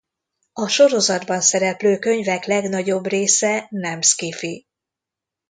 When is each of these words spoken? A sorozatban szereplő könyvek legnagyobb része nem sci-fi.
A 0.53 0.67
sorozatban 0.67 1.41
szereplő 1.41 1.99
könyvek 1.99 2.45
legnagyobb 2.45 3.05
része 3.07 3.67
nem 3.69 4.01
sci-fi. 4.01 4.67